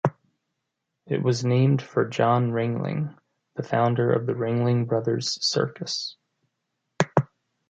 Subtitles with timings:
[1.05, 3.15] It was named for John Ringling,
[3.55, 6.15] the founder of the Ringling Brothers Circus.